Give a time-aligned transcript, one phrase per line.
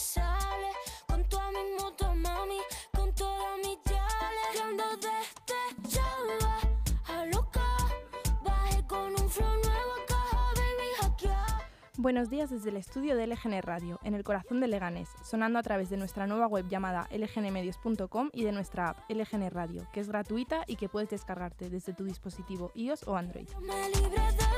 [0.00, 0.72] sale
[1.06, 2.58] con toda mi moto, mami,
[2.92, 4.42] con toda mi yale.
[4.52, 6.58] Que ando despechada,
[7.06, 7.66] a loca,
[8.42, 11.68] bajé con un flow nuevo, caja, baby, hackeada.
[11.98, 15.62] Buenos días desde el estudio de LGN Radio, en el corazón de Leganés, sonando a
[15.62, 20.08] través de nuestra nueva web llamada lgnmedios.com y de nuestra app LGN Radio, que es
[20.08, 23.48] gratuita y que puedes descargarte desde tu dispositivo iOS o Android.
[23.60, 24.49] Me libre de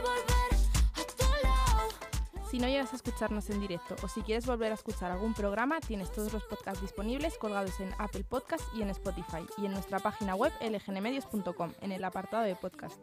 [2.53, 5.81] Si no llegas a escucharnos en directo o si quieres volver a escuchar algún programa,
[5.81, 10.01] tienes todos los podcasts disponibles colgados en Apple Podcasts y en Spotify y en nuestra
[10.01, 13.01] página web lgnmedios.com, en el apartado de podcast.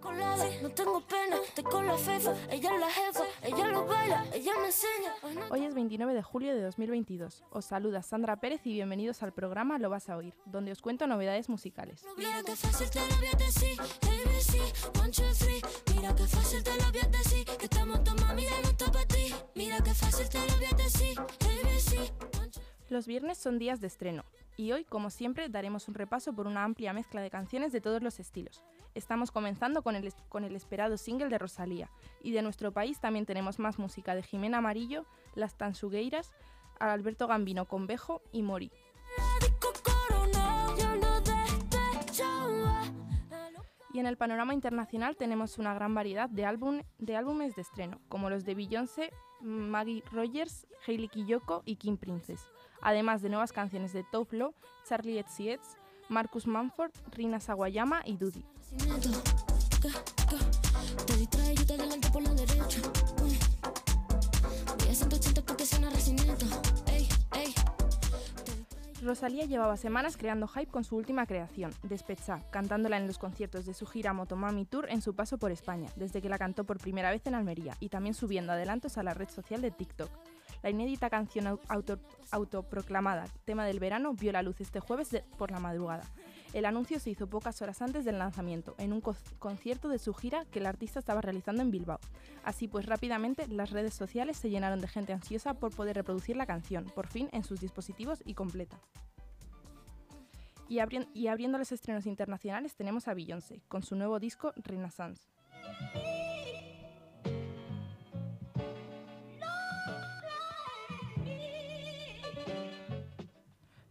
[5.50, 7.44] Hoy es 29 de julio de 2022.
[7.50, 11.08] Os saluda Sandra Pérez y bienvenidos al programa Lo vas a oír, donde os cuento
[11.08, 12.06] novedades musicales.
[12.16, 13.78] Mira que fácil te lo voy a decir,
[16.16, 19.06] que fácil te lo voy a decir, que estamos tu mami ya no está para
[19.06, 19.39] ti.
[19.56, 20.60] Mira fácil te lo
[22.90, 24.24] Los viernes son días de estreno
[24.58, 28.02] y hoy, como siempre, daremos un repaso por una amplia mezcla de canciones de todos
[28.02, 28.64] los estilos.
[28.96, 31.90] Estamos comenzando con el, con el esperado single de Rosalía
[32.24, 36.32] y de nuestro país también tenemos más música de Jimena Amarillo, Las Tansugueiras,
[36.80, 38.72] Alberto Gambino con Bejo y Mori.
[39.18, 39.40] La
[43.50, 47.62] loca Y en el panorama internacional tenemos una gran variedad de, álbum- de álbumes de
[47.62, 52.48] estreno, como los de Beyoncé, Maggie Rogers, Hailey Kiyoko y Kim Princess,
[52.82, 54.54] además de nuevas canciones de Toflo,
[54.88, 55.78] Charlie XCX,
[56.10, 58.44] Marcus Manford, Rina Sawayama y Dudi.
[69.10, 73.74] Rosalía llevaba semanas creando hype con su última creación, Despecha, cantándola en los conciertos de
[73.74, 77.10] su gira Motomami Tour en su paso por España, desde que la cantó por primera
[77.10, 80.12] vez en Almería y también subiendo adelantos a la red social de TikTok.
[80.62, 81.98] La inédita canción au- auto-
[82.30, 85.10] autoproclamada tema del verano vio la luz este jueves
[85.40, 86.04] por la madrugada.
[86.54, 90.14] El anuncio se hizo pocas horas antes del lanzamiento, en un co- concierto de su
[90.14, 92.00] gira que el artista estaba realizando en Bilbao.
[92.44, 96.48] Así pues, rápidamente las redes sociales se llenaron de gente ansiosa por poder reproducir la
[96.48, 98.80] canción, por fin en sus dispositivos y completa.
[100.68, 100.80] Y,
[101.14, 105.30] y abriendo los estrenos internacionales tenemos a Beyoncé, con su nuevo disco Renaissance.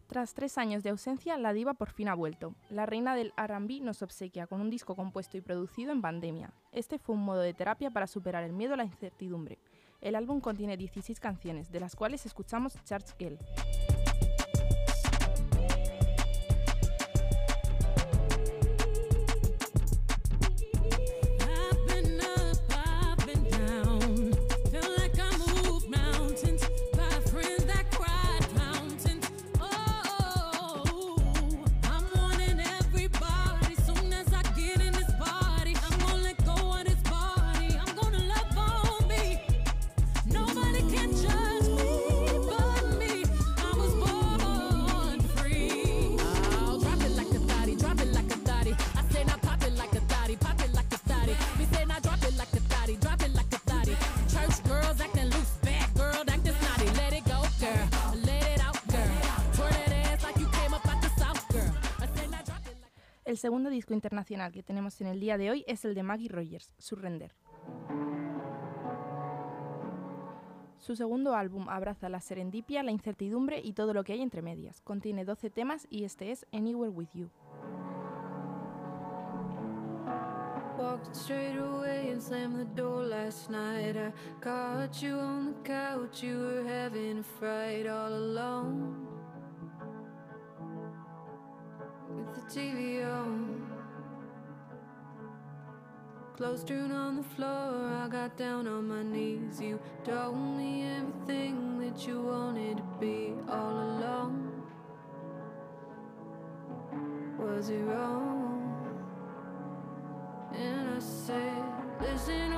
[0.09, 2.55] Tras tres años de ausencia, la diva por fin ha vuelto.
[2.71, 6.51] La reina del RB nos obsequia con un disco compuesto y producido en pandemia.
[6.71, 9.59] Este fue un modo de terapia para superar el miedo a la incertidumbre.
[10.01, 13.37] El álbum contiene 16 canciones, de las cuales escuchamos Church Girl.
[63.39, 66.73] Segundo disco internacional que tenemos en el día de hoy es el de Maggie Rogers,
[66.77, 67.33] Surrender.
[70.77, 74.81] Su segundo álbum abraza la serendipia, la incertidumbre y todo lo que hay entre medias.
[74.81, 77.29] Contiene 12 temas y este es Anywhere With You.
[80.77, 83.97] Walked straight away and slammed the door last night.
[83.97, 89.18] I caught you on the couch, you were having a fright all alone.
[92.35, 93.67] The TV on.
[96.35, 99.59] Clothes strewn on the floor, I got down on my knees.
[99.59, 104.63] You told me everything that you wanted to be all along.
[107.37, 108.73] Was it wrong?
[110.55, 111.63] And I said,
[112.01, 112.53] Listen,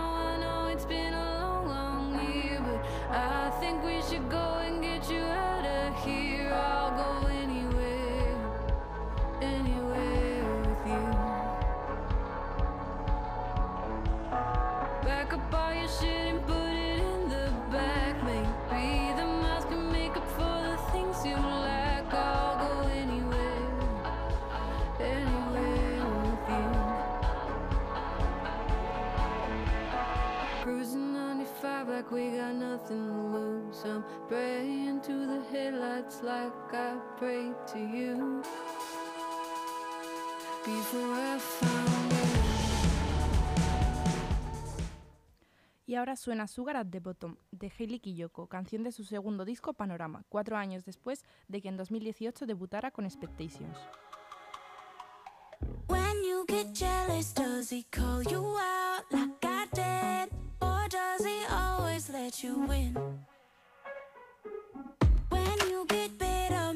[32.11, 33.83] we got nothing to lose.
[33.85, 38.41] I'm praying to the headlights like I prayed to you
[40.65, 42.17] before I found you.
[45.87, 49.73] Y ahora suena Sugar at the Bottom, de Hailey Kiyoko, canción de su segundo disco
[49.73, 53.77] Panorama, cuatro años después de que en 2018 debutara con Expectations.
[55.87, 59.50] When you get jealous, does he call you out like
[62.31, 62.97] let you win?
[65.29, 66.70] When you get bitter,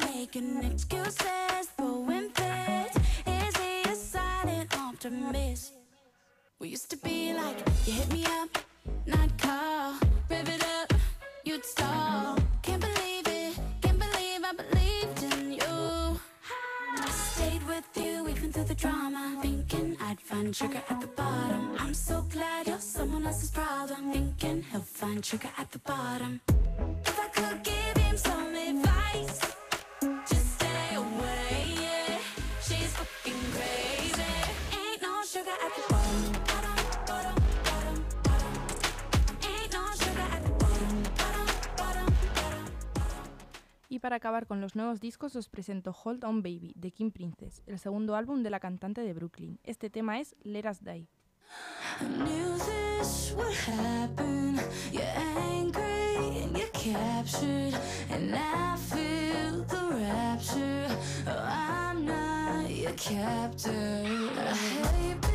[43.90, 47.64] Y para acabar con los nuevos discos os presento Hold On Baby, de Kim Princess,
[47.66, 49.60] el segundo álbum de la cantante de Brooklyn.
[49.64, 51.15] Este tema es Let Us Die.
[51.98, 54.60] I knew this would happen.
[54.92, 57.74] You're angry and you're captured,
[58.10, 60.88] and I feel the rapture.
[61.28, 64.04] Oh, I'm not your captor.
[64.38, 65.35] I hate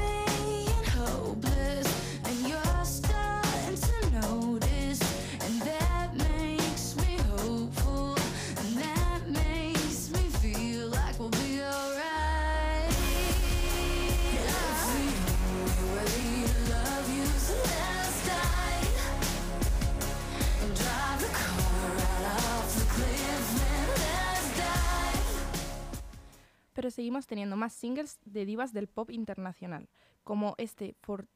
[27.00, 29.88] seguimos teniendo más singles de divas del pop internacional,
[30.23, 31.26] como este For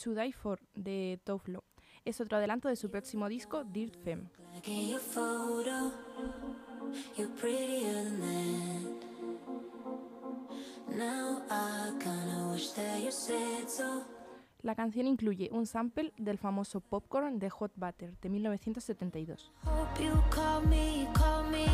[0.00, 1.64] To Die For de Toflo.
[2.04, 4.30] Es otro adelanto de su próximo disco, Dirt Femme.
[14.62, 19.52] La canción incluye un sample del famoso Popcorn de Hot Butter de 1972.
[19.64, 21.66] Hope you call me, call me.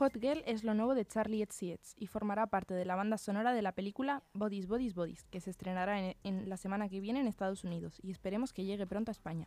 [0.00, 3.52] Hot Girl es lo nuevo de Charlie XCX y formará parte de la banda sonora
[3.52, 7.20] de la película Bodies, Bodies, Bodies, que se estrenará en, en la semana que viene
[7.20, 9.46] en Estados Unidos y esperemos que llegue pronto a España.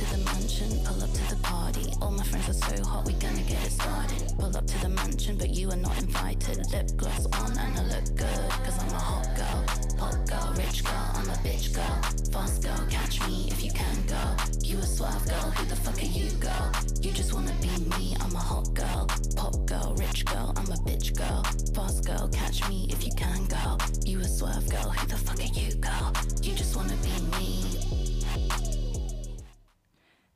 [0.00, 1.92] To the mansion, pull up to the party.
[2.00, 4.32] All my friends are so hot, we gonna get it started.
[4.38, 6.58] Pull up to the mansion, but you are not invited.
[6.72, 9.60] Lip gloss on and I look good, cause I'm a hot girl.
[9.98, 12.00] Pop girl, rich girl, I'm a bitch girl.
[12.32, 14.36] Fast girl, catch me if you can, girl.
[14.62, 16.72] You a swerve girl, who the fuck are you, girl?
[17.02, 19.06] You just wanna be me, I'm a hot girl.
[19.36, 21.42] Pop girl, rich girl, I'm a bitch girl.
[21.74, 23.78] Fast girl, catch me if you can, girl.
[24.06, 26.12] You a swerve girl, who the fuck are you, girl?
[26.40, 28.09] You just wanna be me.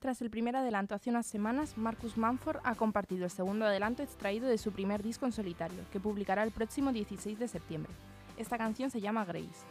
[0.04, 4.46] Tras el primer adelanto hace unas semanas, Marcus Manford ha compartido el segundo adelanto extraído
[4.46, 7.90] de su primer disco en solitario, que publicará el próximo 16 de septiembre.
[8.36, 9.64] Esta canción se llama Grace.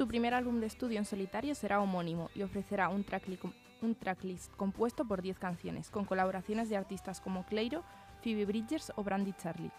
[0.00, 3.38] Su primer álbum de estudio en solitario será homónimo y ofrecerá un, trackli-
[3.82, 7.84] un tracklist compuesto por 10 canciones, con colaboraciones de artistas como Cleiro,
[8.22, 9.70] Phoebe Bridgers o Brandy Charlie.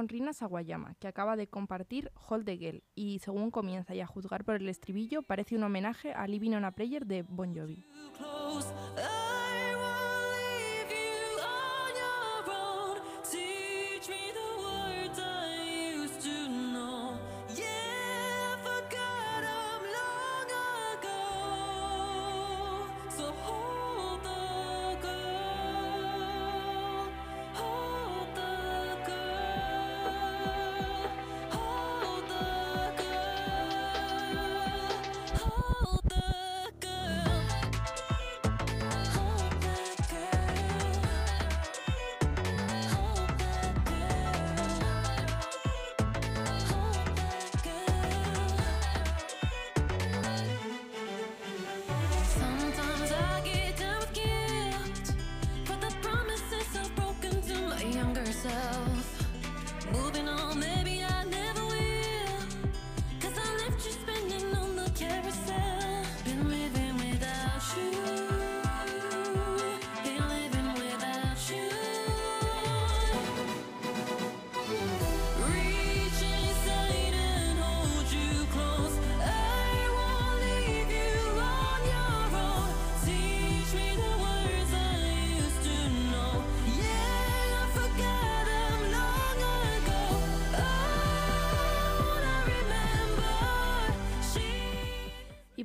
[0.00, 4.06] Con Rina Sawayama, que acaba de compartir Hold the Girl, y según comienza y a
[4.06, 7.84] juzgar por el estribillo, parece un homenaje a Living on a Prayer de Bon Jovi.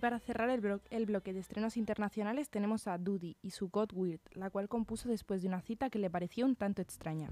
[0.05, 3.89] Para cerrar el, blo- el bloque de estrenos internacionales tenemos a Dudy y su God
[3.91, 7.31] Weird, la cual compuso después de una cita que le pareció un tanto extraña.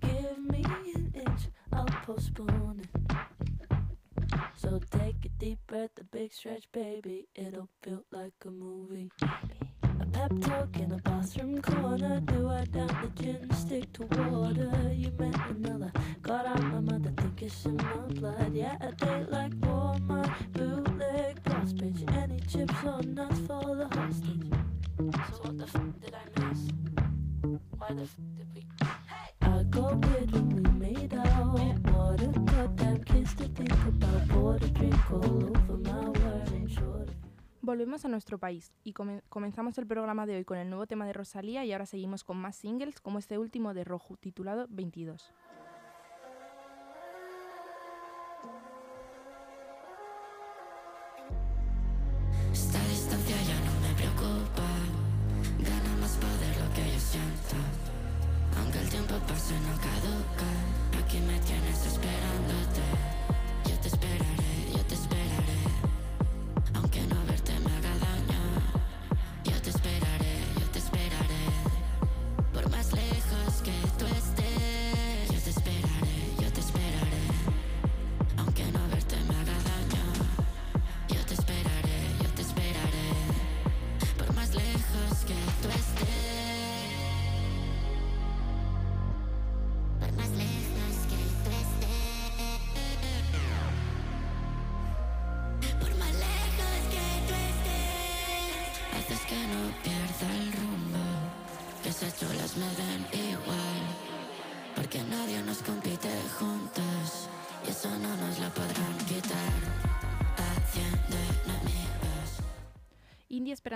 [0.00, 0.62] Give me
[0.94, 2.88] an inch, I'll postpone it.
[4.54, 7.26] So take a deep breath, a big stretch, baby.
[7.34, 9.10] It'll feel like a movie.
[10.12, 12.20] Pep talk in a bathroom corner.
[12.20, 14.70] Do I down the gin, stick to water?
[14.94, 15.92] You met another.
[16.22, 18.52] Got out my mother, think it's in my blood.
[18.54, 22.02] Yeah, a date like Walmart, bootleg boss bitch.
[22.16, 24.52] Any chips or nuts for the hostage.
[24.98, 26.60] So what the f did I miss?
[27.78, 28.66] Why the f did we?
[29.08, 29.30] Hey!
[29.42, 31.54] I got weird when we made out.
[31.92, 34.28] What a goddamn kiss to think about.
[34.28, 36.21] Poured a drink all over my
[37.62, 41.06] Volvemos a nuestro país y come- comenzamos el programa de hoy con el nuevo tema
[41.06, 45.32] de Rosalía y ahora seguimos con más singles como este último de Rojo titulado 22.
[52.52, 54.68] Esta distancia ya no me preocupa.
[55.58, 57.56] Gana más poder lo que yo siento.
[58.58, 60.50] Aunque el tiempo pase, no caduca.
[61.04, 63.11] Aquí me tienes esperándote.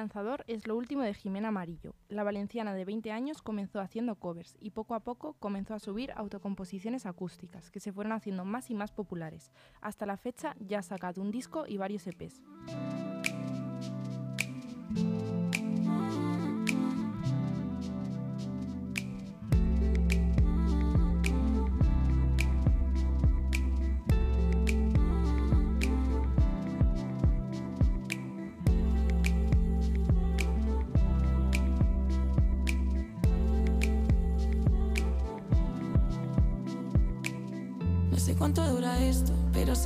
[0.07, 1.97] Esperanzador es lo último de Jimena Amarillo.
[2.09, 6.13] La valenciana de 20 años comenzó haciendo covers y poco a poco comenzó a subir
[6.13, 9.51] autocomposiciones acústicas que se fueron haciendo más y más populares.
[9.81, 12.41] Hasta la fecha ya ha sacado un disco y varios EPs.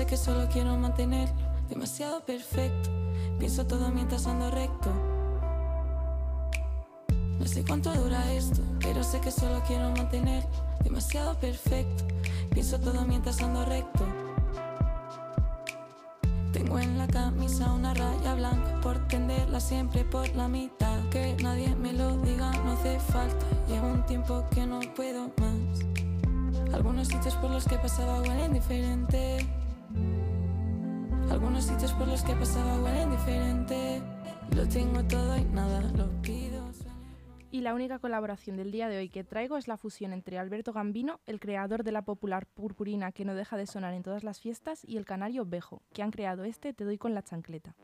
[0.00, 1.34] Sé que solo quiero mantenerlo
[1.68, 2.88] demasiado perfecto.
[3.38, 4.90] Pienso todo mientras ando recto.
[7.38, 10.48] No sé cuánto dura esto, pero sé que solo quiero mantenerlo
[10.82, 12.04] demasiado perfecto.
[12.50, 14.06] Pienso todo mientras ando recto.
[16.54, 20.98] Tengo en la camisa una raya blanca por tenderla siempre por la mitad.
[21.10, 23.44] Que nadie me lo diga, no hace falta.
[23.68, 26.72] Llevo un tiempo que no puedo más.
[26.72, 29.59] Algunos sitios por los que pasaba huelen diferente.
[31.30, 34.02] Algunos sitios por los que pasaba huelen diferente.
[34.56, 36.70] Lo tengo todo y nada lo pido.
[37.52, 40.72] Y la única colaboración del día de hoy que traigo es la fusión entre Alberto
[40.72, 44.40] Gambino, el creador de la popular purpurina que no deja de sonar en todas las
[44.40, 47.74] fiestas, y el canario Bejo, que han creado este Te doy con la chancleta.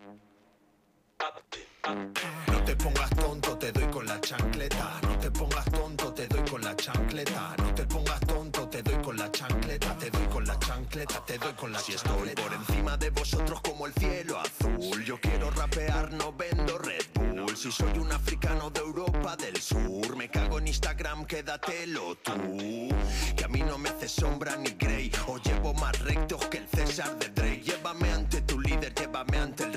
[1.86, 4.98] No te pongas tonto, te doy con la chancleta.
[5.02, 7.54] No te pongas tonto, te doy con la chancleta.
[7.58, 9.96] No te pongas tonto, te doy con la chancleta.
[9.96, 13.60] Te doy con la chancleta, te doy con la si estoy por encima de vosotros
[13.60, 15.04] como el cielo azul.
[15.04, 17.56] Yo quiero rapear, no vendo Red Bull.
[17.56, 22.88] Si soy un africano de Europa del Sur, me cago en Instagram, quédatelo tú.
[23.36, 25.12] Que a mí no me hace sombra ni grey.
[25.28, 27.62] O llevo más rectos que el César de Drake.
[27.62, 29.72] Llévame ante tu líder, llévame ante el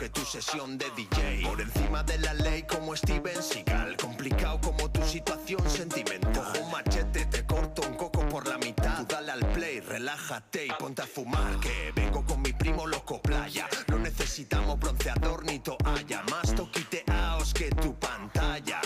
[0.00, 1.42] que tu sesión de DJ.
[1.42, 3.98] Por encima de la ley como Steven Seagal.
[3.98, 6.32] Complicado como tu situación sentimental.
[6.32, 8.96] Cojo un machete, te corto un coco por la mitad.
[8.96, 11.60] Tú dale al play, relájate y ponte a fumar.
[11.60, 13.68] Que vengo con mi primo loco playa.
[13.88, 16.22] No necesitamos bronceador ni toalla.
[16.30, 18.80] Más toquiteaos que tu pantalla.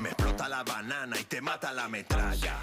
[0.00, 2.54] Me explota la banana y te mata la metralla.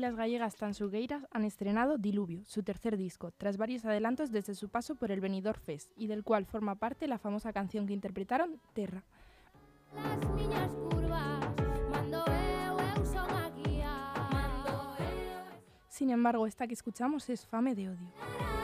[0.00, 4.94] Las gallegas Tansugueiras han estrenado Diluvio, su tercer disco, tras varios adelantos desde su paso
[4.96, 9.04] por el Benidorm Fest, y del cual forma parte la famosa canción que interpretaron, Terra.
[9.94, 11.40] Las niñas curvas,
[11.90, 14.12] mando eu, eu son a guía.
[14.30, 18.59] Mando eu, Sin embargo, esta que escuchamos es Fame de Odio.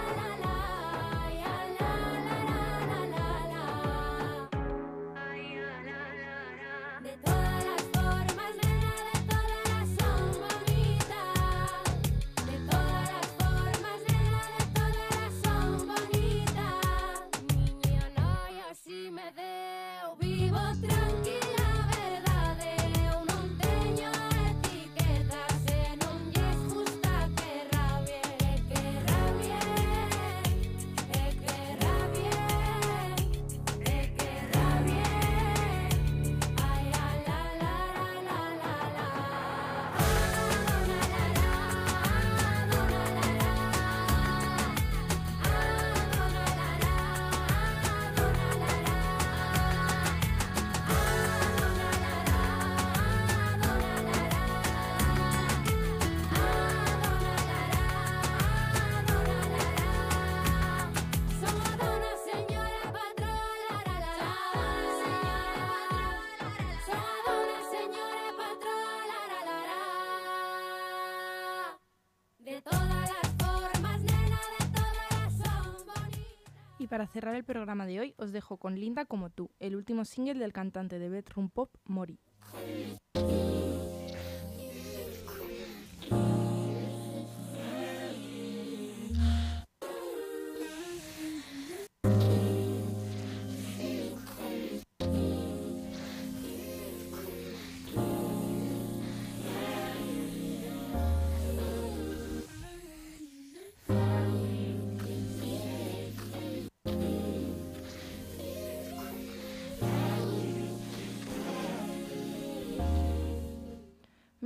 [76.97, 80.39] Para cerrar el programa de hoy, os dejo con Linda como tú, el último single
[80.39, 82.19] del cantante de bedroom pop Mori.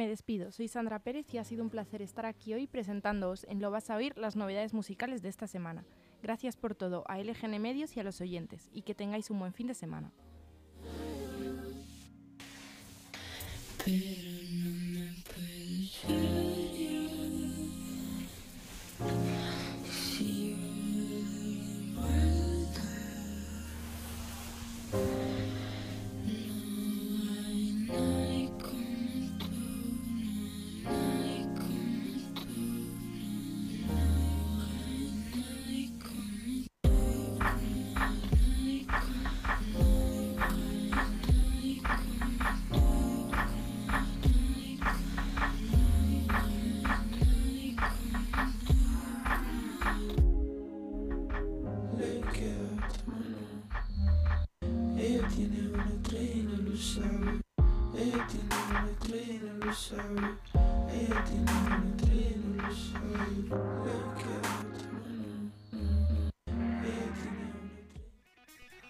[0.00, 3.60] Me despido, soy Sandra Pérez y ha sido un placer estar aquí hoy presentándoos en
[3.60, 5.84] Lo vas a oír las novedades musicales de esta semana.
[6.22, 9.52] Gracias por todo a LGN Medios y a los oyentes y que tengáis un buen
[9.52, 10.10] fin de semana.